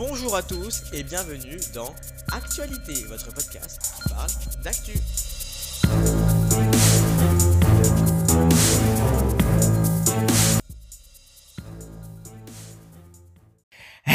[0.00, 1.94] Bonjour à tous et bienvenue dans
[2.32, 4.30] Actualité, votre podcast qui parle
[4.64, 4.94] d'actu.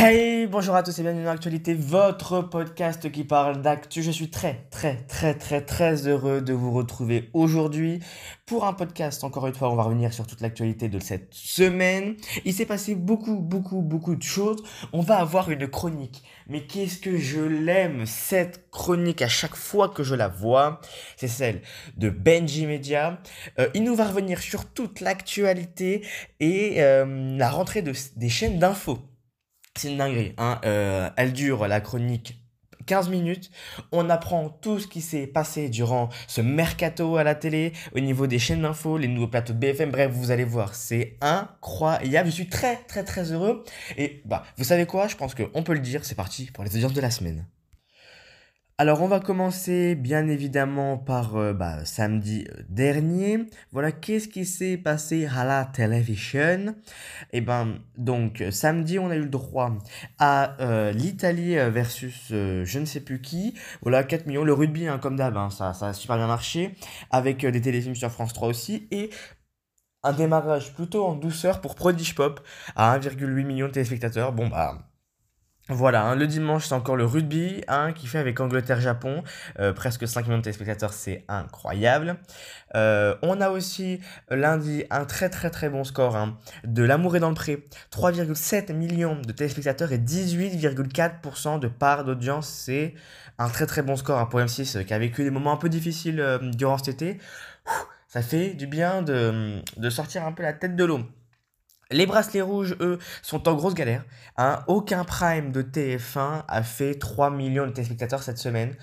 [0.08, 4.04] Hey, bonjour à tous et bienvenue dans Actualité, votre podcast qui parle d'actu.
[4.04, 8.02] Je suis très, très, très, très, très heureux de vous retrouver aujourd'hui
[8.46, 9.24] pour un podcast.
[9.24, 12.18] Encore une fois, on va revenir sur toute l'actualité de cette semaine.
[12.46, 14.62] Il s'est passé beaucoup, beaucoup, beaucoup de choses.
[14.94, 16.22] On va avoir une chronique.
[16.48, 20.82] Mais qu'est-ce que je l'aime, cette chronique, à chaque fois que je la vois.
[21.18, 21.64] C'est celle
[21.98, 23.20] de Benji Media.
[23.58, 26.06] Euh, il nous va revenir sur toute l'actualité
[26.40, 29.00] et euh, la rentrée de, des chaînes d'infos.
[29.78, 30.34] C'est une dinguerie.
[30.38, 30.60] Hein.
[30.66, 32.40] Euh, elle dure, la chronique,
[32.86, 33.52] 15 minutes.
[33.92, 38.28] On apprend tout ce qui s'est passé durant ce mercato à la télé, au niveau
[38.28, 39.92] des chaînes d'infos, les nouveaux plateaux de BFM.
[39.92, 42.30] Bref, vous allez voir, c'est incroyable.
[42.30, 43.64] Je suis très, très, très heureux.
[43.98, 45.08] Et bah, vous savez quoi?
[45.08, 46.06] Je pense qu'on peut le dire.
[46.06, 47.46] C'est parti pour les audiences de la semaine.
[48.78, 53.46] Alors on va commencer bien évidemment par euh, bah, samedi euh, dernier.
[53.72, 56.76] Voilà qu'est-ce qui s'est passé à la télévision?
[57.32, 59.72] Et eh ben donc samedi on a eu le droit
[60.20, 63.54] à euh, l'Italie versus je ne sais plus qui.
[63.82, 64.44] Voilà 4 millions.
[64.44, 66.76] Le rugby hein, comme d'hab hein, ça, ça a super bien marché
[67.12, 69.10] avec des téléfilms sur France 3 aussi et
[70.04, 72.42] un démarrage plutôt en douceur pour Prodigy Pop
[72.76, 74.34] à 1,8 million de téléspectateurs.
[74.34, 74.95] Bon bah
[75.68, 79.24] voilà, hein, le dimanche, c'est encore le rugby hein, qui fait avec Angleterre-Japon.
[79.60, 82.18] Euh, presque 5 millions de téléspectateurs, c'est incroyable.
[82.76, 84.00] Euh, on a aussi
[84.32, 87.64] euh, lundi un très très très bon score hein, de L'amour est dans le pré.
[87.92, 92.48] 3,7 millions de téléspectateurs et 18,4% de part d'audience.
[92.48, 92.94] C'est
[93.40, 96.24] un très très bon score pour M6 qui a vécu des moments un peu difficiles
[96.54, 97.18] durant cet été.
[98.08, 101.00] ça fait du bien de, de sortir un peu la tête de l'eau.
[101.92, 104.04] Les bracelets rouges, eux, sont en grosse galère.
[104.38, 104.64] Hein.
[104.68, 108.76] Aucun prime de TF1 a fait 3 millions de téléspectateurs cette semaine.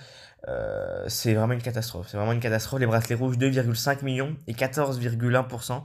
[0.48, 2.08] Euh, c'est vraiment une catastrophe.
[2.10, 2.80] C'est vraiment une catastrophe.
[2.80, 5.82] Les bracelets rouges, 2,5 millions et 14,1%.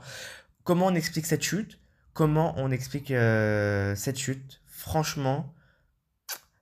[0.64, 1.78] Comment on explique cette chute?
[2.12, 4.60] Comment on explique euh, cette chute?
[4.66, 5.52] Franchement,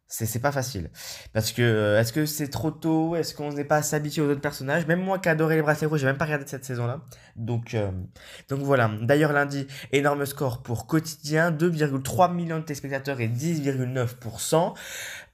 [0.09, 0.91] c'est pas facile.
[1.33, 3.17] Parce que, euh, est-ce que c'est trop tôt?
[3.17, 4.87] Est-ce qu'on n'est pas s'habituer aux autres personnages?
[4.87, 7.01] Même moi qui adorais les bracelets rouges, j'ai même pas regardé cette saison-là.
[7.35, 7.91] Donc, euh,
[8.49, 8.91] donc voilà.
[9.03, 14.75] D'ailleurs, lundi, énorme score pour Quotidien 2,3 millions de téléspectateurs et 10,9%.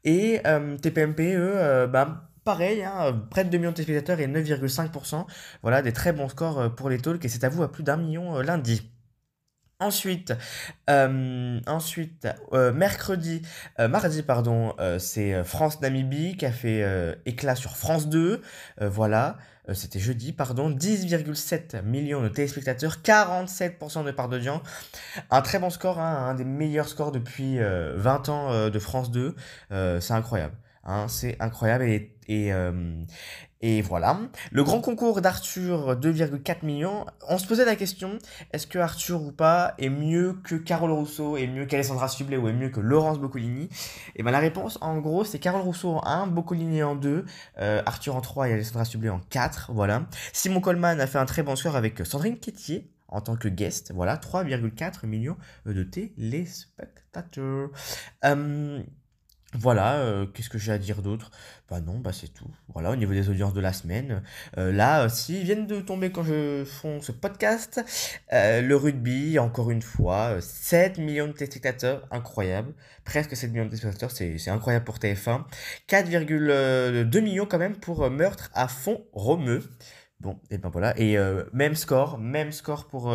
[0.05, 5.27] Et euh, TPMP, eux, bah, pareil, hein, près de 2 millions de téléspectateurs et 9,5%.
[5.63, 7.25] Voilà, des très bons scores pour les talks.
[7.25, 8.91] Et c'est à vous à plus d'un million lundi.
[9.83, 10.33] Ensuite,
[10.91, 11.61] euh,
[12.53, 13.43] euh, mercredi,
[13.81, 16.85] euh, mardi, pardon, c'est France-Namibie qui a fait
[17.27, 18.41] éclat sur France 2.
[18.81, 19.39] voilà,
[19.75, 20.71] c'était jeudi, pardon.
[20.71, 24.63] 10,7 millions de téléspectateurs, 47% de part d'audience.
[25.31, 29.35] Un très bon score, hein, un des meilleurs scores depuis 20 ans de France 2.
[30.01, 30.55] c'est incroyable.
[30.85, 32.53] Hein, c'est incroyable et,
[33.63, 34.19] et voilà.
[34.51, 37.07] Le grand concours d'Arthur, 2,4 millions.
[37.29, 38.19] On se posait la question,
[38.53, 42.49] est-ce que Arthur ou pas est mieux que Carole Rousseau, est mieux qu'Alessandra Sublet ou
[42.49, 43.69] est mieux que Laurence Boccolini?
[44.17, 47.25] Et ben la réponse, en gros, c'est Carole Rousseau en 1, Boccolini en 2,
[47.59, 49.71] euh, Arthur en 3 et Alessandra Sublet en 4.
[49.73, 50.07] Voilà.
[50.33, 53.93] Simon Coleman a fait un très bon score avec Sandrine Quétier en tant que guest.
[53.95, 55.37] Voilà, 3,4 millions
[55.67, 57.71] de téléspectateurs.
[58.25, 58.83] Euh,
[59.55, 61.31] voilà, euh, qu'est-ce que j'ai à dire d'autre?
[61.69, 62.49] Bah non, bah c'est tout.
[62.73, 64.23] Voilà, au niveau des audiences de la semaine.
[64.57, 67.85] Euh, là, s'ils viennent de tomber quand je fais ce podcast,
[68.33, 72.73] euh, le rugby, encore une fois, 7 millions de téléspectateurs, incroyable.
[73.05, 75.45] Presque 7 millions de téléspectateurs, c'est incroyable pour TF1.
[75.87, 79.63] 4,2 millions quand même pour Meurtre à fond romeux.
[80.21, 80.99] Bon, et ben voilà.
[80.99, 81.19] Et
[81.53, 83.13] même score, même score pour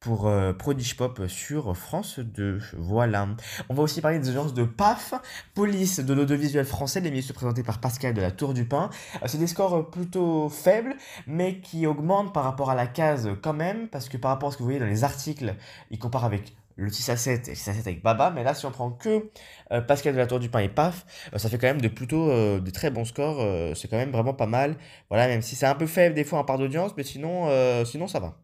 [0.00, 2.58] pour euh, Prodigy Pop sur France 2.
[2.78, 3.28] Voilà.
[3.68, 5.12] On va aussi parler des audiences de PAF,
[5.54, 8.88] Police de l'audiovisuel français, l'émission présentée par Pascal de la Tour du Pain.
[9.16, 10.96] Euh, c'est des scores plutôt faibles,
[11.26, 14.52] mais qui augmentent par rapport à la case quand même, parce que par rapport à
[14.52, 15.54] ce que vous voyez dans les articles,
[15.90, 18.42] ils comparent avec le 6 à 7 et le 6 à 7 avec Baba, mais
[18.42, 19.28] là, si on prend que
[19.70, 21.04] euh, Pascal de la Tour du Pain et PAF,
[21.36, 23.76] ça fait quand même de plutôt des très bons scores.
[23.76, 24.76] c'est quand même vraiment pas mal.
[25.10, 27.50] Voilà, même si c'est un peu faible des fois en part d'audience, mais sinon,
[27.84, 28.38] sinon ça va.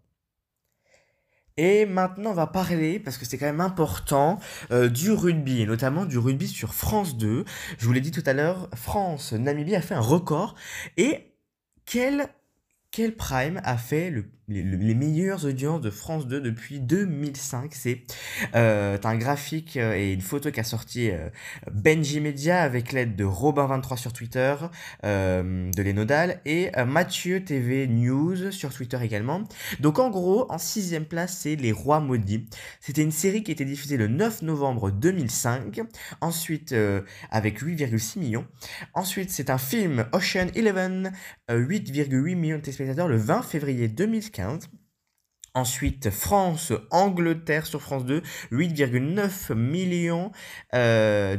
[1.58, 4.38] Et maintenant, on va parler, parce que c'est quand même important,
[4.70, 7.46] euh, du rugby, et notamment du rugby sur France 2.
[7.78, 10.54] Je vous l'ai dit tout à l'heure, France-Namibie a fait un record.
[10.98, 11.32] Et
[11.86, 12.28] quel,
[12.90, 17.74] quel prime a fait le les, meilleures audiences de France 2 depuis 2005.
[17.74, 18.02] C'est
[18.54, 21.28] euh, un graphique euh, et une photo qu'a sorti euh,
[21.72, 24.54] Benji Media avec l'aide de Robin23 sur Twitter,
[25.04, 29.42] euh, de l'Enodal, et Mathieu TV News sur Twitter également.
[29.80, 32.46] Donc en gros, en sixième place, c'est Les Rois Maudits.
[32.80, 35.80] C'était une série qui était diffusée le 9 novembre 2005.
[36.20, 36.74] Ensuite,
[37.30, 38.46] avec 8,6 millions.
[38.94, 41.12] Ensuite, c'est un film Ocean Eleven,
[41.48, 44.35] 8,8 millions de téléspectateurs le 20 février 2015.
[45.56, 48.20] Ensuite, France, Angleterre sur France 2,
[48.52, 50.30] 8,9 millions,
[50.74, 51.38] 19 euh,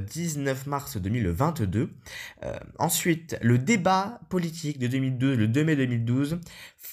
[0.66, 1.92] mars 2022.
[2.44, 6.40] Euh, ensuite, le débat politique de 2012, le 2 mai 2012,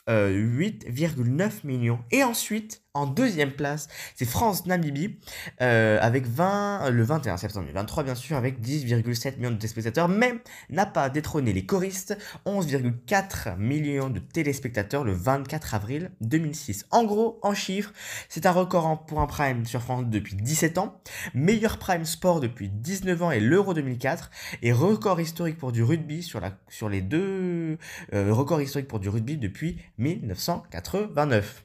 [0.07, 2.05] 8,9 euh, millions.
[2.11, 5.19] Et ensuite, en deuxième place, c'est France-Namibie,
[5.61, 10.35] euh, avec 20, le 21 septembre 2023, bien sûr, avec 10,7 millions de téléspectateurs, mais
[10.71, 16.87] n'a pas détrôné les choristes, 11,4 millions de téléspectateurs le 24 avril 2006.
[16.93, 17.93] En gros, en chiffres,
[18.29, 21.01] c'est un record pour un prime sur France depuis 17 ans,
[21.35, 24.31] meilleur prime sport depuis 19 ans et l'Euro 2004,
[24.63, 27.77] et record historique pour du rugby sur, la, sur les deux
[28.13, 31.65] euh, records historiques pour du rugby depuis 1989.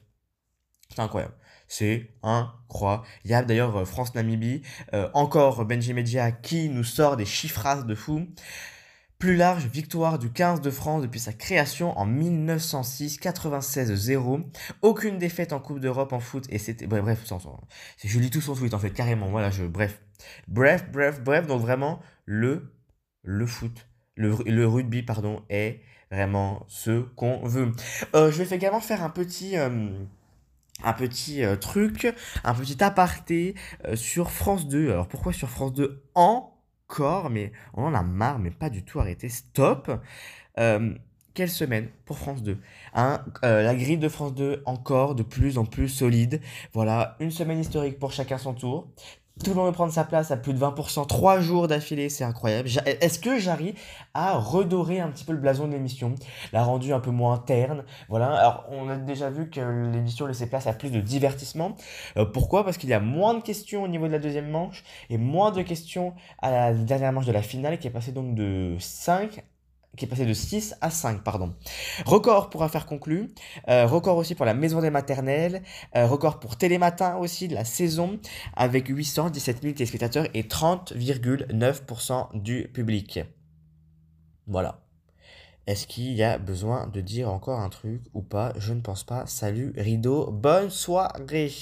[0.90, 1.34] C'est incroyable.
[1.68, 3.06] C'est incroyable.
[3.46, 8.26] D'ailleurs, euh, France-Namibie, euh, encore Benji Media qui nous sort des chiffrages de fou.
[9.20, 14.50] Plus large, victoire du 15 de France depuis sa création en 1906, 96-0.
[14.80, 17.22] Aucune défaite en Coupe d'Europe en foot et c'était bref, bref,
[18.02, 19.28] je lis tout son tweet en fait carrément.
[19.28, 20.00] Voilà, je bref,
[20.48, 21.46] bref, bref, bref.
[21.46, 22.72] Donc vraiment le
[23.22, 27.72] le foot, le, le rugby pardon est vraiment ce qu'on veut.
[28.14, 29.54] Euh, je vais également faire un petit
[30.84, 32.12] un petit euh, truc,
[32.44, 33.54] un petit aparté
[33.86, 34.90] euh, sur France 2.
[34.90, 37.30] Alors pourquoi sur France 2 encore?
[37.30, 39.28] Mais on en a marre, mais pas du tout arrêté.
[39.28, 39.90] Stop.
[40.58, 40.94] Euh,
[41.32, 42.58] quelle semaine pour France 2
[42.92, 46.40] hein, La grille de France 2 encore de plus en plus solide.
[46.72, 48.88] Voilà, une semaine historique pour chacun son tour.
[49.42, 52.24] Tout le monde veut prendre sa place à plus de 20%, trois jours d'affilée, c'est
[52.24, 52.68] incroyable.
[52.84, 53.74] Est-ce que j'arrive
[54.12, 56.14] à redorer un petit peu le blason de l'émission,
[56.52, 59.60] la rendu un peu moins terne Voilà, alors on a déjà vu que
[59.92, 61.74] l'émission laissait place à plus de divertissement.
[62.18, 62.64] Euh, pourquoi?
[62.64, 65.52] Parce qu'il y a moins de questions au niveau de la deuxième manche et moins
[65.52, 69.42] de questions à la dernière manche de la finale qui est passée donc de 5
[69.96, 71.54] qui est passé de 6 à 5, pardon.
[72.06, 73.30] Record pour affaires conclues,
[73.68, 75.62] euh, record aussi pour la maison des maternelles,
[75.96, 78.18] euh, record pour Télématin aussi de la saison,
[78.54, 83.20] avec 817 000 téléspectateurs et 30,9% du public.
[84.46, 84.80] Voilà.
[85.66, 88.52] Est-ce qu'il y a besoin de dire encore un truc ou pas?
[88.58, 89.26] Je ne pense pas.
[89.26, 91.52] Salut Rideau, bonne soirée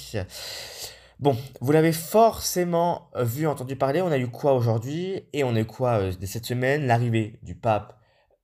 [1.19, 5.21] Bon, vous l'avez forcément vu, entendu parler, on a eu quoi aujourd'hui?
[5.33, 6.87] Et on a eu quoi euh, cette semaine?
[6.87, 7.98] L'arrivée du pape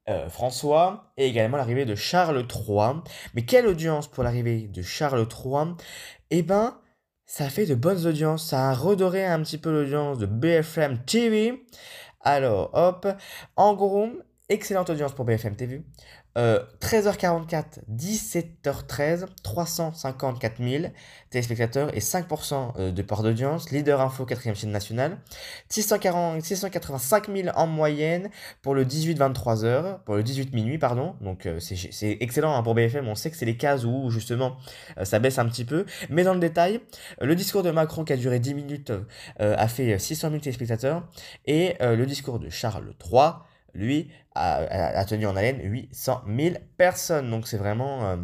[0.09, 3.01] euh, François et également l'arrivée de Charles III.
[3.33, 5.75] Mais quelle audience pour l'arrivée de Charles III
[6.29, 6.79] Eh ben,
[7.25, 8.47] ça fait de bonnes audiences.
[8.49, 11.65] Ça a redoré un petit peu l'audience de BFM TV.
[12.21, 13.07] Alors, hop.
[13.55, 14.09] En gros,
[14.49, 15.83] excellente audience pour BFM TV.
[16.35, 20.85] 13h44, 17h13, 354 000
[21.29, 23.71] téléspectateurs et 5% euh, de part d'audience.
[23.71, 25.17] Leader Info, 4 chaîne nationale.
[25.69, 28.29] 640, 685 000 en moyenne
[28.61, 31.15] pour le 18-23h, pour le 18 minuit, pardon.
[31.21, 33.07] Donc euh, c'est excellent hein, pour BFM.
[33.07, 34.57] On sait que c'est les cases où justement
[34.97, 35.85] euh, ça baisse un petit peu.
[36.09, 36.81] Mais dans le détail,
[37.21, 38.93] le discours de Macron qui a duré 10 minutes
[39.39, 41.07] a fait 600 000 téléspectateurs.
[41.45, 43.33] Et le discours de Charles III
[43.75, 47.29] lui, a, tenu en haleine 800 000 personnes.
[47.29, 48.05] Donc c'est vraiment...
[48.05, 48.17] Euh,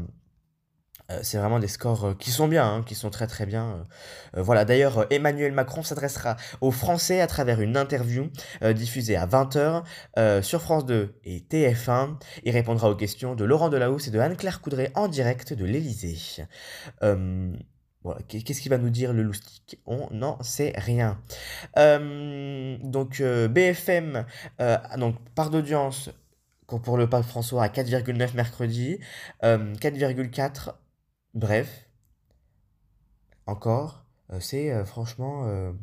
[1.12, 3.86] euh, c'est vraiment des scores euh, qui sont bien, hein, qui sont très très bien.
[4.34, 8.30] voilà, d'ailleurs, Emmanuel Macron s'adressera aux Français à travers une interview
[8.74, 12.16] diffusée à 20h sur France 2 et TF1.
[12.44, 16.46] Il répondra aux questions de Laurent Delahousse et de Anne-Claire Coudray en direct de l'Elysée.
[18.28, 19.80] Qu'est-ce qu'il va nous dire le loustic?
[19.86, 21.22] On n'en sait rien.
[21.78, 24.26] Euh, donc euh, BFM,
[24.60, 26.10] euh, donc part d'audience
[26.66, 29.00] pour le pape François à 4,9 mercredi,
[29.44, 30.74] 4,4
[31.34, 31.90] bref.
[33.46, 34.06] Encore,
[34.40, 35.74] c'est franchement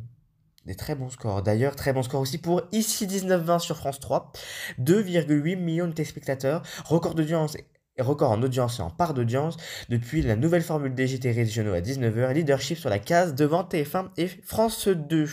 [0.64, 1.42] des très bons scores.
[1.42, 4.32] D'ailleurs, très bon score aussi pour Ici 19-20 sur France 3.
[4.80, 6.62] 2,8 millions de téléspectateurs.
[6.86, 7.58] Record d'audience
[7.98, 9.56] record en audience et en part d'audience
[9.88, 14.28] depuis la nouvelle formule DGT régionaux à 19h, leadership sur la case devant TF1 et
[14.28, 15.26] France 2.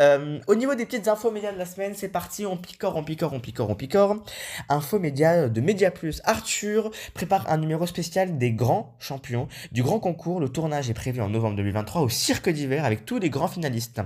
[0.00, 3.04] Euh, au niveau des petites infos médias de la semaine, c'est parti, on picore, on
[3.04, 4.24] picore, on picore, on picore.
[4.68, 10.00] Info média de Média Plus, Arthur prépare un numéro spécial des grands champions du grand
[10.00, 10.40] concours.
[10.40, 14.00] Le tournage est prévu en novembre 2023 au Cirque d'hiver avec tous les grands finalistes.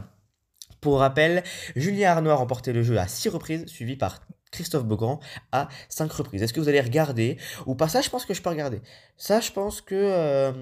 [0.80, 1.42] Pour rappel,
[1.74, 5.20] Julien Arnaud a remporté le jeu à 6 reprises, suivi par Christophe Beaugrand
[5.52, 6.42] à cinq reprises.
[6.42, 7.88] Est-ce que vous allez regarder ou pas?
[7.88, 8.80] Ça, je pense que je peux regarder.
[9.16, 9.94] Ça, je pense que.
[9.94, 10.52] Euh,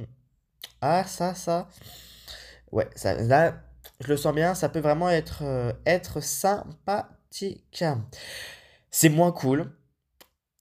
[0.80, 1.68] ah, ça, ça.
[2.72, 3.62] Ouais, ça, là,
[4.00, 4.54] je le sens bien.
[4.54, 7.84] Ça peut vraiment être, euh, être sympathique.
[8.90, 9.72] C'est moins cool.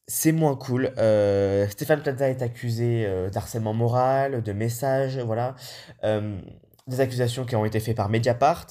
[0.07, 0.93] C'est moins cool.
[0.97, 5.55] Euh, Stéphane Plaza est accusé d'harcèlement moral, de messages, voilà.
[6.03, 8.67] des accusations qui ont été faites par Mediapart.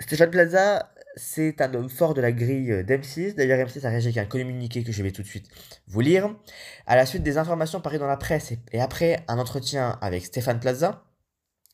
[0.00, 3.34] Stéphane Plaza, c'est un homme fort de la grille euh, d'M6.
[3.34, 5.48] D'ailleurs, M6 a réagi avec un communiqué que je vais tout de suite
[5.86, 6.34] vous lire.
[6.86, 10.60] À la suite des informations parues dans la presse et après un entretien avec Stéphane
[10.60, 11.04] Plaza,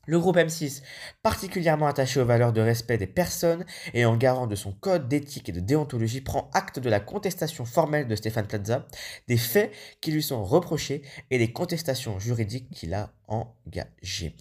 [0.07, 0.83] le groupe M6,
[1.23, 5.51] particulièrement attaché aux valeurs de respect des personnes et en garant de son code d'éthique
[5.51, 8.87] et de déontologie, prend acte de la contestation formelle de Stéphane Plaza,
[9.29, 14.35] des faits qui lui sont reprochés et des contestations juridiques qu'il a engagées.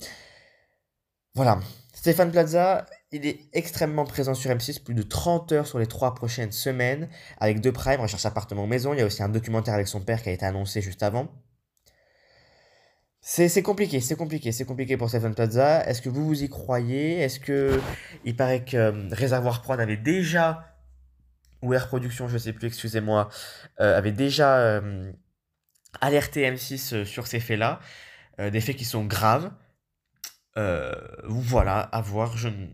[1.36, 1.60] Voilà,
[1.94, 6.14] Stéphane Plaza il est extrêmement présent sur M6, plus de 30 heures sur les 3
[6.14, 7.08] prochaines semaines,
[7.40, 8.94] avec deux primes, recherche appartement maison.
[8.94, 11.30] Il y a aussi un documentaire avec son père qui a été annoncé juste avant.
[13.22, 15.86] C'est compliqué, c'est compliqué, c'est compliqué pour Stephen Plaza.
[15.86, 17.20] Est-ce que vous vous y croyez?
[17.20, 17.80] Est-ce que.
[18.24, 20.78] Il paraît que euh, Réservoir Prod avait déjà.
[21.62, 23.30] Ou Air Production, je sais plus, excusez-moi.
[23.80, 25.12] Euh, avait déjà euh,
[26.02, 27.80] alerté M6 euh, sur ces faits-là.
[28.40, 29.52] des faits qui sont graves.
[31.26, 32.38] voilà, à voir.
[32.38, 32.68] Je ne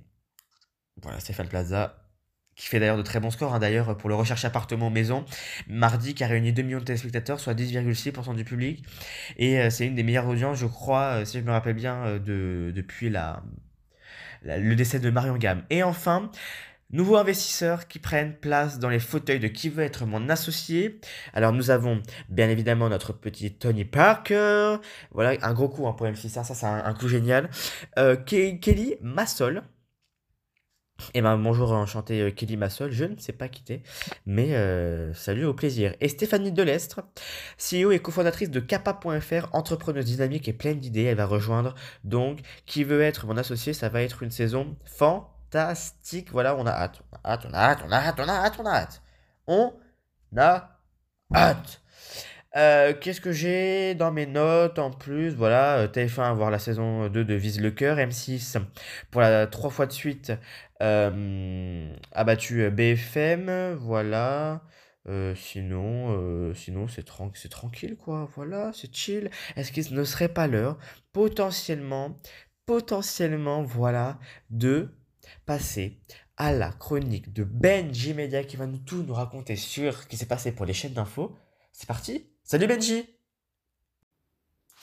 [1.01, 2.03] voilà, Stéphane Plaza,
[2.55, 5.25] qui fait d'ailleurs de très bons scores, hein, d'ailleurs, pour le recherche appartement maison,
[5.67, 8.85] mardi, qui a réuni 2 millions de téléspectateurs, soit 10,6% du public.
[9.37, 12.05] Et euh, c'est une des meilleures audiences, je crois, euh, si je me rappelle bien,
[12.05, 13.43] euh, de, depuis la,
[14.43, 15.63] le décès de Marion Gamme.
[15.71, 16.29] Et enfin,
[16.91, 20.99] nouveaux investisseurs qui prennent place dans les fauteuils de qui veut être mon associé.
[21.33, 24.77] Alors, nous avons bien évidemment notre petit Tony Parker.
[25.11, 27.49] Voilà, un gros coup hein, pour M6, ça, hein, ça c'est un, coup génial.
[28.27, 29.63] Kelly Massol
[31.13, 33.83] et ben bonjour, enchanté euh, Kelly Massol, je ne sais pas quitter,
[34.25, 35.93] mais euh, salut au plaisir.
[35.99, 37.01] Et Stéphanie Delestre,
[37.57, 42.83] CEO et cofondatrice de Kappa.fr, entrepreneuse dynamique et pleine d'idées, elle va rejoindre donc qui
[42.83, 46.31] veut être mon associé, ça va être une saison fantastique.
[46.31, 48.33] Voilà, on a hâte, on a hâte, on a hâte, on a hâte, on a
[48.33, 49.01] hâte, on a hâte.
[49.47, 49.73] On
[50.37, 50.79] a
[51.35, 51.82] hâte.
[52.55, 55.33] Euh, qu'est-ce que j'ai dans mes notes en plus?
[55.33, 58.61] Voilà, euh, TF1 voir la saison euh, 2 de Vise le Cœur, M6
[59.09, 60.31] pour la trois fois de suite
[60.81, 64.61] euh, abattu BFM, voilà.
[65.35, 68.29] Sinon, sinon c'est tran tranquille, quoi.
[68.35, 69.29] Voilà, c'est chill.
[69.57, 70.77] Est-ce qu'il ne serait pas l'heure,
[71.11, 72.17] potentiellement,
[72.65, 74.17] potentiellement, voilà,
[74.49, 74.95] de
[75.45, 75.99] passer
[76.37, 80.15] à la chronique de Benji Media qui va nous tout nous raconter sur ce qui
[80.15, 81.35] s'est passé pour les chaînes d'infos?
[81.73, 83.05] C'est parti Salut Benji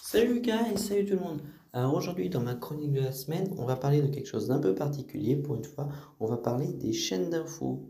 [0.02, 1.40] Salut Lucas et salut tout le monde
[1.72, 4.58] alors aujourd'hui dans ma chronique de la semaine, on va parler de quelque chose d'un
[4.58, 5.36] peu particulier.
[5.36, 5.88] Pour une fois,
[6.18, 7.88] on va parler des chaînes d'infos.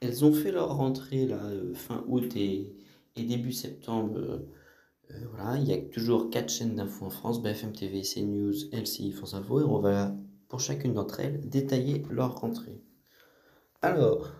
[0.00, 2.74] Elles ont fait leur rentrée là, euh, fin août et,
[3.14, 4.16] début septembre.
[4.16, 4.48] Euh,
[5.10, 9.12] euh, voilà, il y a toujours quatre chaînes d'infos en France, BFM TV, CNews, LCI,
[9.12, 10.16] France Info, et on va
[10.48, 12.80] pour chacune d'entre elles détailler leur rentrée.
[13.82, 14.32] Alors,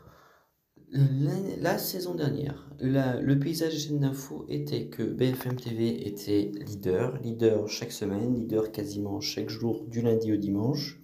[1.61, 7.69] la, saison dernière, le paysage des chaînes d'infos était que BFM TV était leader, leader
[7.69, 11.01] chaque semaine, leader quasiment chaque jour du lundi au dimanche.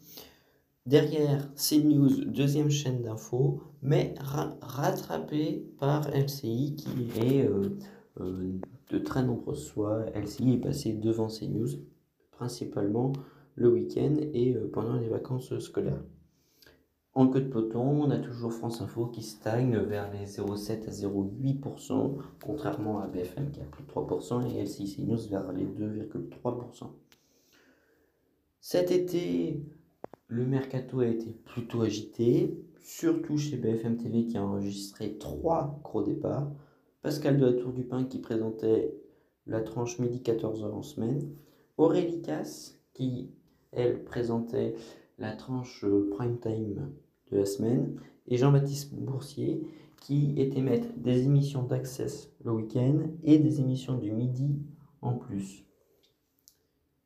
[0.87, 4.14] Derrière CNews, deuxième chaîne d'infos, mais
[4.61, 7.76] rattrapé par LCI qui est euh,
[8.20, 8.59] euh,
[8.90, 10.06] de très nombreuses fois.
[10.14, 11.68] LCI est passé devant CNews,
[12.30, 13.12] principalement
[13.56, 16.02] le week-end et euh, pendant les vacances scolaires.
[17.14, 20.90] En queue de peloton, on a toujours France Info qui stagne vers les 0,7 à
[20.90, 26.85] 0,8%, contrairement à BFM qui a plus de 3% et LCI News vers les 2,3%.
[28.61, 29.61] Cet été,
[30.29, 36.02] le mercato a été plutôt agité, surtout chez BFM TV qui a enregistré 3 gros
[36.02, 36.52] départs.
[37.02, 38.95] Pascal de la Tour du Pin qui présentait
[39.47, 41.29] la tranche midi 14h en semaine.
[41.76, 43.33] Aurélie Casse qui,
[43.73, 44.75] elle, présentait
[45.20, 46.90] la tranche prime time
[47.30, 49.62] de la semaine, et Jean-Baptiste Boursier,
[50.00, 54.58] qui était émettre des émissions d'access le week-end et des émissions du midi
[55.02, 55.64] en plus.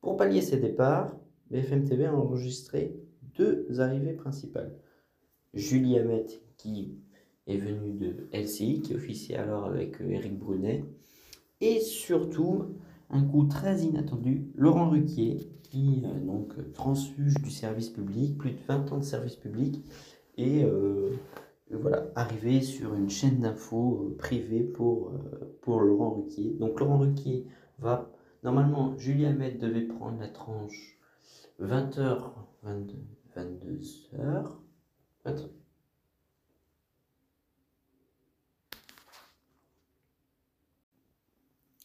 [0.00, 1.12] Pour pallier ces départs,
[1.50, 2.96] BFM TV a enregistré
[3.36, 4.74] deux arrivées principales.
[5.54, 6.98] Julie Hamet, qui
[7.46, 10.84] est venue de LCI, qui officiait alors avec euh, Eric Brunet,
[11.60, 12.76] et surtout,
[13.10, 18.92] un coup très inattendu, Laurent Ruquier, euh, donc transfuge du service public, plus de 20
[18.92, 19.84] ans de service public,
[20.38, 21.10] euh,
[21.70, 25.12] et voilà, arrivé sur une chaîne d'infos euh, privée pour,
[25.62, 26.56] pour Laurent Ruquier.
[26.60, 27.46] Donc Laurent Ruquier
[27.78, 28.10] va,
[28.42, 30.98] normalement, Julie Hamet devait prendre la tranche
[31.60, 32.32] 20h,
[32.64, 34.46] 22h.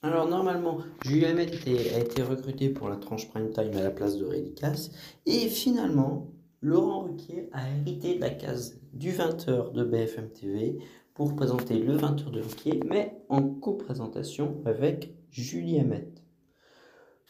[0.01, 4.17] Alors normalement, Julien Met a été recruté pour la tranche prime time à la place
[4.17, 4.91] de Rélicas.
[5.25, 10.79] Et finalement, Laurent Ruquier a hérité de la case du 20h de BFM TV
[11.13, 16.13] pour présenter le 20h de Ruquier, mais en co-présentation avec Julie Hamet.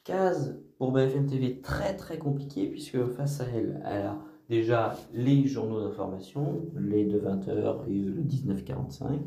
[0.03, 5.47] Case pour BFM TV très très compliquée puisque face à elle, elle a déjà les
[5.47, 9.21] journaux d'information, les de 20h et le 1945.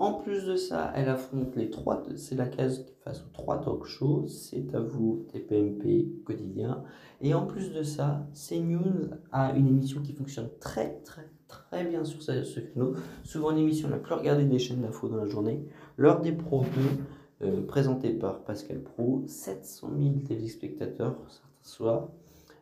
[0.00, 3.84] En plus de ça, elle affronte les trois, c'est la case face aux trois talk
[3.84, 6.82] shows, c'est à vous, TPMP, quotidien.
[7.20, 12.02] Et en plus de ça, CNews a une émission qui fonctionne très très très bien
[12.04, 12.60] sur ce, ce.
[13.24, 15.66] Souvent l'émission la plus regardée des chaînes d'info dans la journée.
[15.98, 16.64] L'heure des pros
[17.42, 22.08] 2, euh, présentée par Pascal Pro, 700 000 téléspectateurs certains soirs.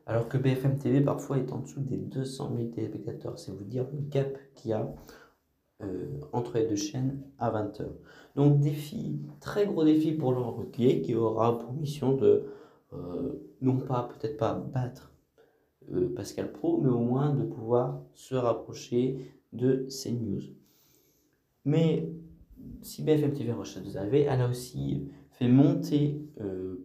[0.09, 3.39] Alors que BFM TV parfois est en dessous des 200 000 téléspectateurs.
[3.39, 4.93] C'est vous dire le gap qu'il y a
[5.81, 7.87] euh, entre les deux chaînes à 20h.
[8.35, 12.47] Donc défi, très gros défi pour Laurent Ruquier qui aura pour mission de,
[12.93, 15.13] euh, non pas peut-être pas battre
[15.93, 20.43] euh, Pascal Pro, mais au moins de pouvoir se rapprocher de CNews.
[21.65, 22.11] Mais
[22.83, 26.21] si BFM TV rachète vous arrivez, elle a aussi fait monter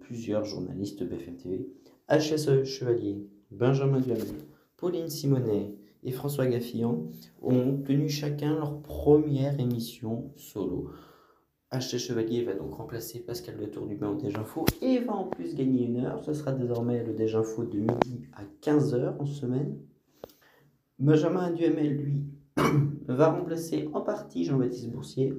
[0.02, 1.68] plusieurs journalistes BFM TV,
[2.10, 4.36] HS Chevalier, Benjamin Duhamel,
[4.78, 5.74] Pauline Simonet,
[6.04, 7.10] et François Gaffillon
[7.42, 10.90] ont tenu chacun leur première émission solo.
[11.72, 11.98] H.T.
[11.98, 15.24] Chevalier va donc remplacer Pascal Le Tour du Bain au Déj Info et va en
[15.26, 16.24] plus gagner une heure.
[16.24, 19.80] Ce sera désormais le Déj Info de midi à 15h en semaine.
[21.00, 22.24] Benjamin Duhamel, lui,
[23.08, 25.34] va remplacer en partie Jean-Baptiste Boursier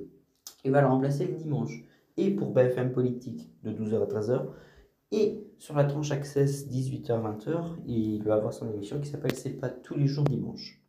[0.65, 1.85] et va le remplacer le dimanche.
[2.17, 4.47] Et pour BFM Politique de 12h à 13h,
[5.13, 9.69] et sur la tranche Access 18h-20h, il va avoir son émission qui s'appelle C'est pas
[9.69, 10.81] tous les jours dimanche.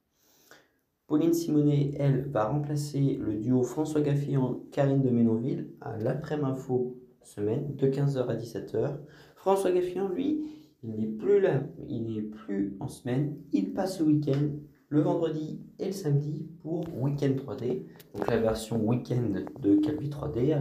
[1.07, 7.88] Pauline Simonet, elle, va remplacer le duo François Gaffillon-Karine de Ménonville à l'après-info semaine de
[7.88, 8.98] 15h à 17h.
[9.36, 10.43] François Gaffillon, lui,
[10.84, 14.50] il n'est plus là, il n'est plus en semaine, il passe le week-end,
[14.89, 20.57] le vendredi et le samedi pour Weekend 3D, donc la version week-end de Calvi 3D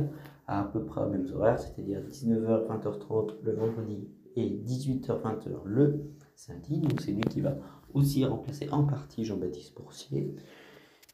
[0.46, 6.04] à peu près aux mêmes horaires, c'est-à-dire 19h, 20h30 le vendredi et 18h, 20h le
[6.34, 6.78] samedi.
[6.78, 7.56] Donc c'est lui qui va
[7.92, 10.34] aussi remplacer en partie Jean-Baptiste Boursier.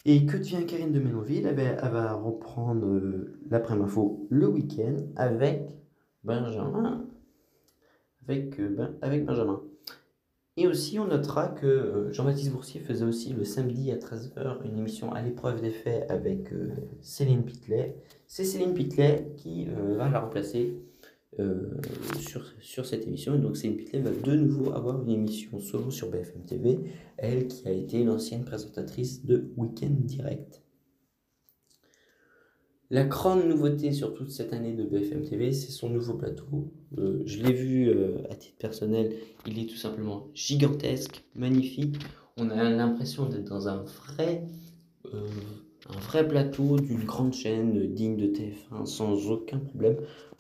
[0.06, 4.96] Et que devient Karine de Ménonville eh ben, Elle va reprendre euh, l'après-info le week-end
[5.16, 5.76] avec
[6.24, 7.04] Benjamin.
[8.26, 9.60] Avec, euh, ben, avec Benjamin.
[10.60, 14.76] Et aussi, on notera que euh, Jean-Baptiste Boursier faisait aussi le samedi à 13h une
[14.76, 16.68] émission à l'épreuve des faits avec euh,
[17.00, 17.96] Céline Pitlet.
[18.26, 20.76] C'est Céline Pitlet qui euh, va la remplacer
[22.18, 23.34] sur, sur cette émission.
[23.34, 26.78] Et donc, Céline Pitlet va de nouveau avoir une émission solo sur BFM TV,
[27.16, 30.60] elle qui a été l'ancienne présentatrice de Weekend Direct.
[32.92, 36.72] La grande nouveauté sur toute cette année de BFM TV, c'est son nouveau plateau.
[36.98, 39.14] Euh, je l'ai vu euh, à titre personnel,
[39.46, 41.94] il est tout simplement gigantesque, magnifique.
[42.36, 44.42] On a l'impression d'être dans un vrai,
[45.14, 49.98] euh, plateau d'une grande chaîne digne de TF1 sans aucun problème.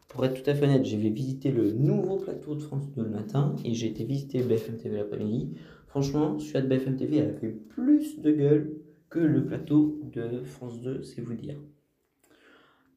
[0.08, 3.10] Pour être tout à fait honnête, j'ai visité le nouveau plateau de France 2 le
[3.10, 5.50] matin et j'ai été visiter BFM TV l'après-midi.
[5.86, 8.72] Franchement, celui de BFM TV avait plus de gueule
[9.08, 11.54] que le plateau de France 2, c'est vous dire.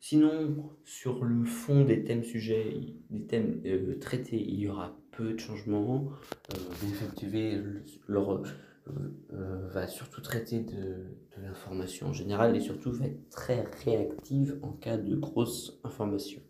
[0.06, 2.76] Sinon, sur le fond des thèmes sujets,
[3.10, 6.10] des thèmes euh, traités, il y aura peu de changements.
[6.54, 8.44] Euh, leur,
[8.90, 14.60] euh, va surtout traiter de, de l'information en général et surtout va être très réactive
[14.62, 16.42] en cas de grosse information.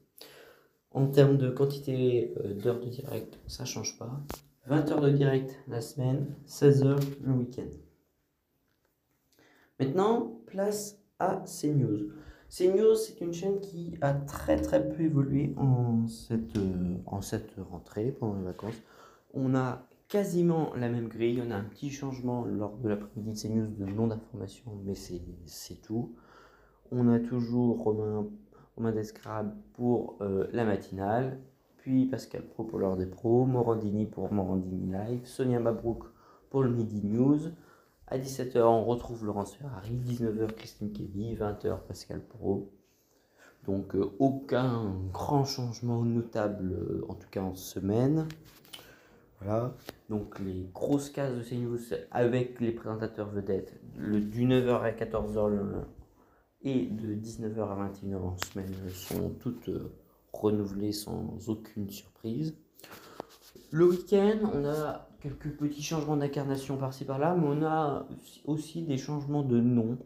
[0.89, 4.19] En termes de quantité d'heures de direct, ça change pas.
[4.65, 7.69] 20 heures de direct la semaine, 16 heures le week-end.
[9.79, 12.09] Maintenant, place à CNews.
[12.55, 17.55] CNews, c'est une chaîne qui a très très peu évolué en cette, euh, en cette
[17.57, 18.79] rentrée, pendant les vacances.
[19.33, 23.65] On a quasiment la même grille, on a un petit changement lors de l'après-midi CNews
[23.65, 26.13] de nom d'information, mais c'est tout.
[26.91, 28.27] On a toujours Romain,
[28.77, 28.93] Romain
[29.73, 31.39] pour euh, la matinale,
[31.77, 36.03] puis Pascal Pro pour l'heure des pros, Morandini pour Morandini Live, Sonia Mabrouk
[36.51, 37.39] pour le Midi News,
[38.13, 39.99] à 17h, on retrouve Laurence Ferrari.
[40.05, 41.35] 19h, Christine Kelly.
[41.35, 42.71] 20h, Pascal Pro.
[43.65, 48.27] Donc, euh, aucun grand changement notable, euh, en tout cas en semaine.
[49.41, 49.73] Voilà.
[50.09, 51.79] Donc, les grosses cases de CNews
[52.11, 55.85] avec les présentateurs vedettes le, du 9h à 14h
[56.61, 59.91] et de 19h à 21h en semaine sont toutes euh,
[60.31, 62.55] renouvelées sans aucune surprise.
[63.71, 68.05] Le week-end, on a quelques petits changements d'incarnation par-ci par-là, mais on a
[68.45, 69.97] aussi des changements de nom,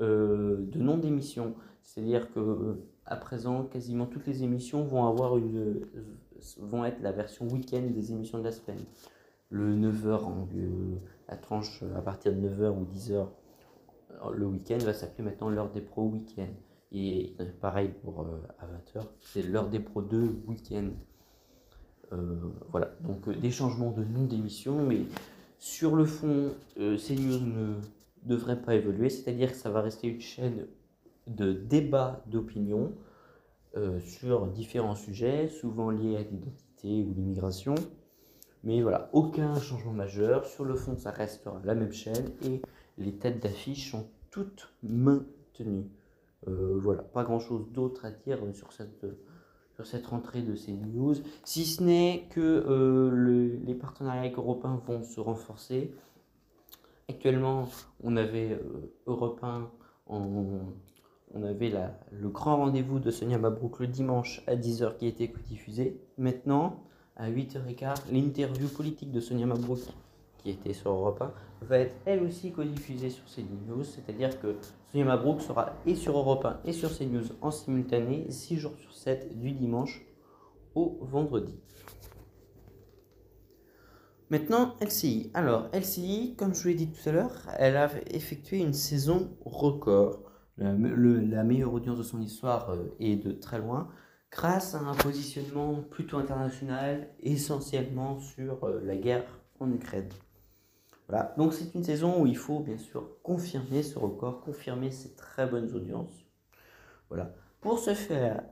[0.00, 1.54] euh, de nom d'émission.
[1.82, 5.80] C'est-à-dire que euh, à présent, quasiment toutes les émissions vont avoir une,
[6.58, 8.84] vont être la version week-end des émissions de la semaine.
[9.48, 10.20] Le 9h,
[11.28, 13.26] la tranche à partir de 9h ou 10h,
[14.34, 16.50] le week-end va s'appeler maintenant l'heure des pros week-end.
[16.92, 18.26] Et pareil pour
[18.58, 20.90] à 20h, c'est l'heure des pros 2 week-end.
[22.70, 25.02] Voilà, donc des changements de nom d'émission, mais
[25.58, 27.74] sur le fond, CNews ne
[28.24, 30.66] devrait pas évoluer, c'est-à-dire que ça va rester une chaîne
[31.26, 32.92] de débat d'opinion
[33.76, 37.74] euh, sur différents sujets, souvent liés à l'identité ou l'immigration.
[38.64, 40.44] Mais voilà, aucun changement majeur.
[40.44, 42.60] Sur le fond, ça restera la même chaîne et
[42.98, 45.88] les têtes d'affiche sont toutes maintenues.
[46.48, 49.06] Euh, voilà, pas grand chose d'autre à dire sur cette,
[49.80, 51.14] sur cette rentrée de ces news,
[51.44, 55.90] si ce n'est que euh, les partenariats européens vont se renforcer.
[57.08, 57.66] Actuellement,
[58.04, 58.60] on avait
[59.06, 59.70] Europe 1
[60.06, 60.60] en,
[61.34, 61.72] on avait
[62.12, 65.98] le grand rendez-vous de Sonia Mabrouk le dimanche à 10h qui était diffusé.
[66.18, 66.80] Maintenant,
[67.16, 69.80] à 8h15, l'interview politique de Sonia Mabrouk,
[70.42, 71.32] qui était sur Europe 1,
[71.66, 73.84] va être elle aussi codiffusée sur CNews.
[73.84, 74.56] C'est-à-dire que
[74.90, 78.94] Sonia Mabrouk sera et sur Europe 1 et sur CNews en simultané, 6 jours sur
[78.94, 80.02] 7, du dimanche
[80.74, 81.54] au vendredi.
[84.30, 85.30] Maintenant, LCI.
[85.34, 89.36] Alors, LCI, comme je vous l'ai dit tout à l'heure, elle a effectué une saison
[89.44, 90.20] record
[90.60, 93.88] la, meilleure audience de son histoire euh, est de très loin,
[94.30, 99.24] grâce à un positionnement plutôt international, essentiellement sur euh, la guerre
[99.58, 100.08] en Ukraine.
[101.10, 105.14] Voilà, donc c'est une saison où il faut bien sûr confirmer ce record, confirmer ces
[105.16, 106.24] très bonnes audiences.
[107.08, 107.34] Voilà.
[107.60, 108.44] Pour ce faire,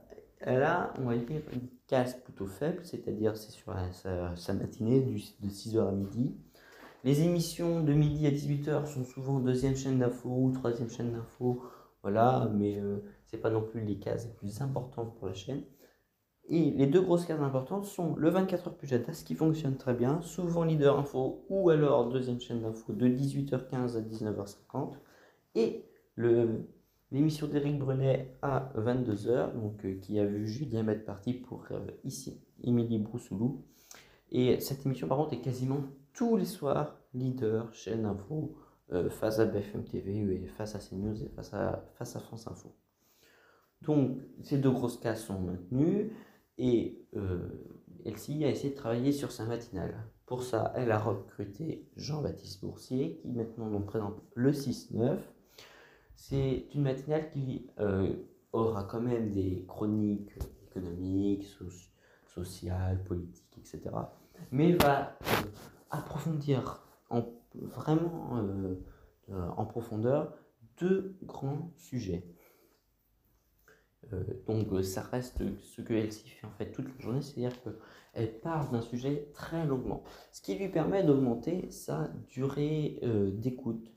[0.45, 3.73] a, on va dire, une casse plutôt faible, c'est-à-dire c'est sur
[4.35, 6.35] sa, matinée de 6h à midi.
[7.05, 11.63] Les émissions de midi à 18h sont souvent deuxième chaîne d'info ou troisième chaîne d'info
[12.01, 15.33] voilà, mais ce euh, c'est pas non plus les cases les plus importantes pour la
[15.33, 15.63] chaîne.
[16.51, 20.63] Et les deux grosses cases importantes sont le 24h Pujadas qui fonctionne très bien, souvent
[20.63, 24.93] leader info ou alors deuxième chaîne d'info de 18h15 à 19h50
[25.53, 25.85] et
[27.11, 31.79] l'émission d'Éric Brunet à 22h, donc euh, qui a vu Julien mettre parti pour euh,
[32.03, 33.63] ici Émilie Broussoulou.
[34.31, 35.81] Et cette émission par contre est quasiment
[36.13, 38.55] tous les soirs leader chaîne info
[38.91, 41.53] euh, face à BFM TV et face à CNews et face
[41.93, 42.73] face à France Info.
[43.83, 46.11] Donc ces deux grosses cases sont maintenues
[46.59, 47.49] et euh,
[48.05, 49.95] Elsie a essayé de travailler sur sa matinale.
[50.25, 55.17] Pour ça, elle a recruté Jean-Baptiste Boursier qui maintenant nous présente le 6-9.
[56.15, 58.13] C'est une matinale qui euh,
[58.53, 61.47] aura quand même des chroniques économiques,
[62.27, 63.95] sociales, politiques, etc.
[64.51, 65.17] Mais va
[65.89, 67.23] approfondir en
[67.55, 68.75] vraiment euh,
[69.31, 70.33] euh, en profondeur
[70.77, 72.23] deux grands sujets.
[74.13, 78.39] Euh, donc ça reste ce que Elsie fait en fait toute la journée, c'est-à-dire qu'elle
[78.39, 82.99] parle d'un sujet très longuement, ce qui lui permet d'augmenter sa durée
[83.33, 83.91] d'écoute.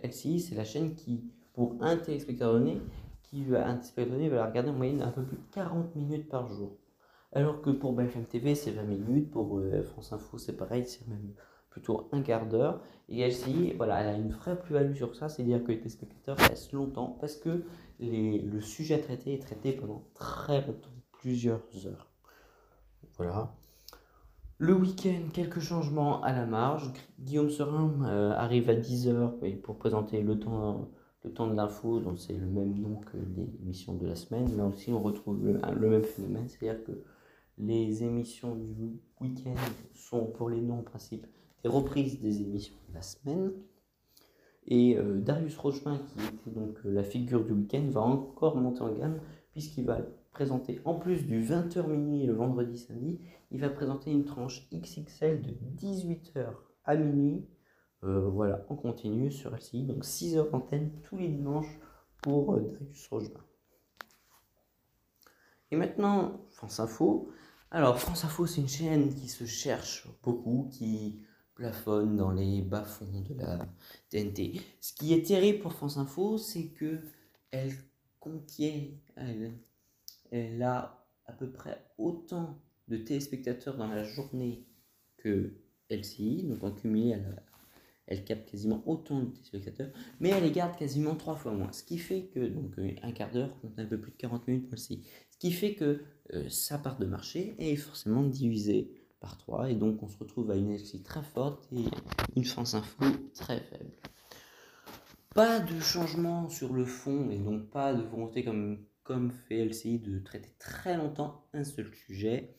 [0.00, 2.82] Elsie, c'est la chaîne qui, pour un téléspectateur donné,
[3.22, 5.96] qui va, un téléspectateur donné va la regarder en moyenne un peu plus de 40
[5.96, 6.76] minutes par jour.
[7.32, 11.32] Alors que pour BFM TV, c'est 20 minutes, pour France Info, c'est pareil, c'est même
[11.76, 12.80] plutôt un quart d'heure.
[13.10, 16.72] Et LCI, voilà, elle a une vraie plus-value sur ça, c'est-à-dire que les téléspectateurs restent
[16.72, 17.64] longtemps parce que
[18.00, 22.08] les, le sujet traité est traité pendant très longtemps, plusieurs heures.
[23.18, 23.54] Voilà.
[24.56, 26.90] Le week-end, quelques changements à la marge.
[27.20, 30.88] Guillaume Serin euh, arrive à 10h pour présenter le temps,
[31.24, 34.56] le temps de l'info, donc c'est le même nom que les émissions de la semaine.
[34.56, 37.02] Là aussi, on retrouve le, même phénomène, c'est-à-dire que
[37.58, 39.56] les émissions du week-end
[39.92, 40.82] sont pour les noms
[41.66, 43.52] principaux reprise des émissions de la semaine.
[44.68, 48.82] Et euh, Darius Rochepin, qui était donc euh, la figure du week-end, va encore monter
[48.82, 49.20] en gamme
[49.52, 50.00] puisqu'il va
[50.32, 55.40] présenter, en plus du 20h minuit le vendredi samedi, il va présenter une tranche XXL
[55.40, 56.48] de 18h
[56.84, 57.46] à minuit,
[58.04, 61.78] euh, voilà, en continu sur LCI, donc 6 heures d'antenne tous les dimanches
[62.20, 63.40] pour Darius Rochepin.
[65.70, 67.30] Et maintenant, France Info.
[67.70, 71.22] Alors, France Info, c'est une chaîne qui se cherche beaucoup, qui
[71.56, 73.66] plafonne dans les bas-fonds de la
[74.10, 74.60] TNT.
[74.80, 77.00] Ce qui est terrible pour France Info, c'est que
[77.50, 77.72] elle
[78.20, 78.82] contient,
[79.16, 84.66] elle, a à peu près autant de téléspectateurs dans la journée
[85.16, 85.54] que
[85.90, 87.42] LCI, donc en cumulé, elle,
[88.06, 89.90] elle capte quasiment autant de téléspectateurs,
[90.20, 91.72] mais elle les garde quasiment trois fois moins.
[91.72, 94.68] Ce qui fait que, donc un quart d'heure compte un peu plus de 40 minutes
[94.68, 95.04] pour LCI.
[95.30, 96.02] Ce qui fait que
[96.34, 100.50] euh, sa part de marché est forcément divisée par 3 et donc on se retrouve
[100.52, 101.84] à une LCI très forte et
[102.36, 103.90] une France Info très faible.
[105.34, 109.98] Pas de changement sur le fond et donc pas de volonté comme, comme fait LCI,
[109.98, 112.54] de traiter très longtemps un seul sujet.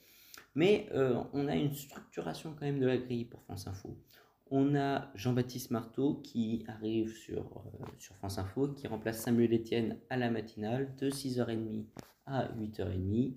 [0.56, 3.98] Mais euh, on a une structuration quand même de la grille pour France Info.
[4.50, 10.00] On a Jean-Baptiste Marteau qui arrive sur, euh, sur France Info, qui remplace Samuel Etienne
[10.10, 11.86] à la matinale de 6h30
[12.26, 13.36] à 8h30.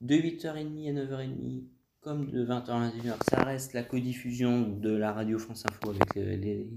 [0.00, 1.64] De 8h30 à 9h30,
[2.04, 6.14] comme de 20h à 21h, ça reste la codiffusion de la radio France Info avec
[6.14, 6.68] les,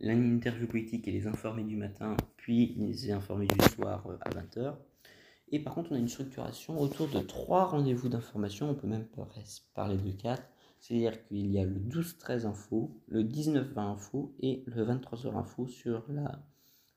[0.00, 4.74] l'interview politique et les informés du matin, puis les informés du soir euh, à 20h.
[5.50, 9.06] Et par contre, on a une structuration autour de trois rendez-vous d'information, on peut même
[9.74, 10.42] parler de quatre.
[10.78, 16.04] C'est-à-dire qu'il y a le 12-13 info, le 19-20 info et le 23h info sur
[16.10, 16.44] la,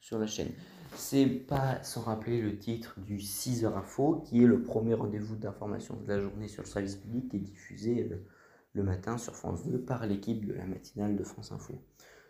[0.08, 0.52] sur la chaîne.
[0.96, 5.98] C'est pas sans rappeler le titre du 6h info, qui est le premier rendez-vous d'information
[5.98, 8.24] de la journée sur le service public qui est diffusé le,
[8.72, 11.74] le matin sur France 2 par l'équipe de la matinale de France Info.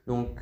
[0.07, 0.39] Donc,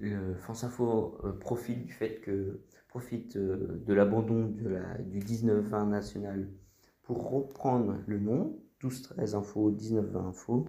[0.00, 6.46] le France Info euh, profite du fait que profite euh, de l'abandon du 19-20 national
[7.04, 10.66] pour reprendre le nom 12-13 info, 19-20 info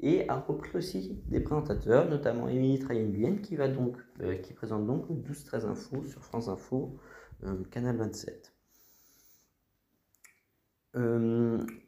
[0.00, 5.66] et a repris aussi des présentateurs, notamment Émilie Trayen qui euh, qui présente donc 12-13
[5.66, 6.98] info sur France Info,
[7.70, 8.52] canal 27.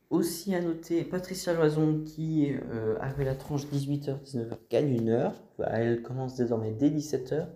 [0.08, 5.34] Aussi à noter, Patricia Loison qui euh, avait la tranche 18h-19h gagne une heure.
[5.58, 7.48] Elle commence désormais dès 17h.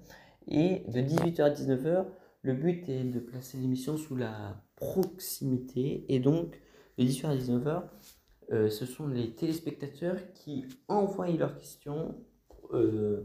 [0.49, 2.07] Et de 18h à 19h,
[2.43, 6.05] le but est de placer l'émission sous la proximité.
[6.09, 6.61] Et donc,
[6.99, 7.83] de 18h à 19h,
[8.53, 12.17] euh, ce sont les téléspectateurs qui envoient leurs questions
[12.73, 13.23] euh,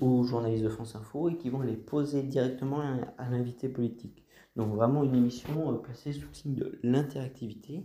[0.00, 2.80] aux journalistes de France Info et qui vont les poser directement
[3.18, 4.24] à, l'invité politique.
[4.56, 7.84] Donc vraiment une émission placée sous le signe de l'interactivité.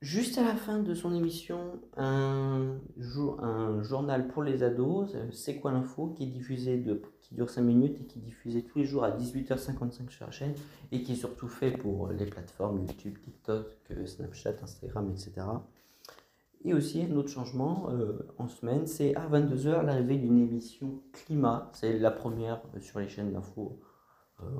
[0.00, 2.76] Juste à la fin de son émission, un,
[3.38, 7.50] un journal pour les ados, euh, C'est quoi l'info, qui est diffusé de, qui dure
[7.50, 10.54] 5 minutes et qui est diffusé tous les jours à 18h55 sur la chaîne
[10.92, 15.46] et qui est surtout fait pour les plateformes YouTube, TikTok, euh, Snapchat, Instagram, etc.
[16.64, 21.70] Et aussi un autre changement euh, en semaine, c'est à 22h l'arrivée d'une émission climat.
[21.74, 23.80] C'est la première sur les chaînes d'info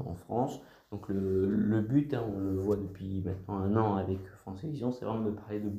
[0.07, 0.61] en France.
[0.95, 5.05] Donc le, but, hein, on le voit depuis maintenant un an avec France Télévisions, c'est
[5.05, 5.73] vraiment de parler de,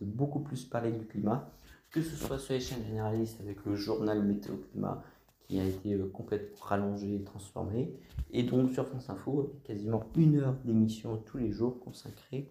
[0.00, 1.48] beaucoup plus parler du climat,
[1.92, 5.00] que ce soit sur les chaînes généralistes avec le journal Météo Climat
[5.48, 7.92] qui a été euh, complètement rallongé et transformé,
[8.32, 12.46] et donc sur France Info, quasiment une heure d'émission tous les jours consacrée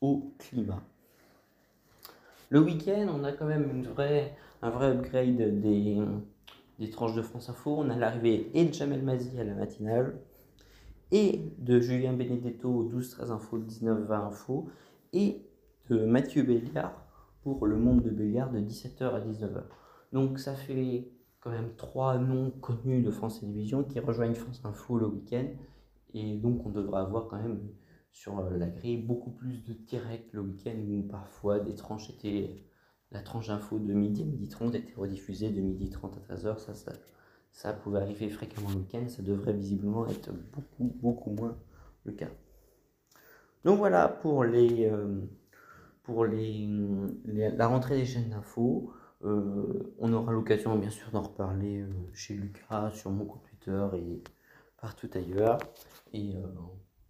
[0.00, 0.82] au climat.
[2.48, 5.98] Le week-end, on a quand même une vraie, un vrai upgrade des,
[6.78, 7.74] des tranches de France Info.
[7.76, 10.16] On a l'arrivée et de Jamel Mazi à la matinale,
[11.12, 14.68] et de Julien Benedetto 12-13 info, 19-20 info,
[15.12, 15.42] et
[15.88, 16.92] de Mathieu Béliard
[17.42, 19.62] pour le monde de Béliard de 17h à 19h.
[20.12, 21.08] Donc ça fait
[21.46, 25.46] quand même trois noms connus de France Télévisions qui rejoignent France Info le week-end,
[26.12, 27.60] et donc on devrait avoir quand même
[28.10, 32.64] sur la grille beaucoup plus de directs le week-end où parfois des tranches étaient
[33.12, 36.58] la tranche info de midi à midi 30 était rediffusée de midi 30 à 13h
[36.58, 36.92] ça, ça
[37.52, 41.56] ça pouvait arriver fréquemment le week-end, ça devrait visiblement être beaucoup, beaucoup moins
[42.04, 42.28] le cas.
[43.64, 45.22] Donc voilà pour, les, euh,
[46.02, 46.68] pour les,
[47.24, 48.92] la rentrée des chaînes d'infos.
[49.24, 53.86] Euh, on aura l'occasion bien sûr d'en reparler euh, chez Lucas, sur mon compte Twitter
[53.94, 54.22] et
[54.80, 55.58] partout ailleurs.
[56.12, 56.34] Et,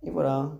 [0.03, 0.59] et voilà.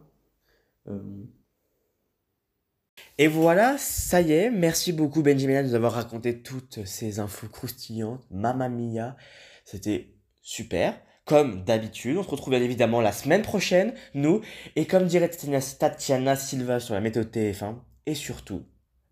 [3.19, 7.49] Et voilà, ça y est, merci beaucoup Benjamin de nous avoir raconté toutes ces infos
[7.49, 8.25] croustillantes.
[8.31, 9.17] Mamma mia.
[9.65, 11.01] C'était super.
[11.25, 14.43] Comme d'habitude, on se retrouve bien évidemment la semaine prochaine, nous.
[14.77, 17.75] Et comme dirait Tatiana Silva sur la méthode TF1,
[18.07, 18.63] et surtout,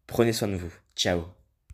[0.07, 0.73] prenez soin de vous.
[0.95, 1.23] Ciao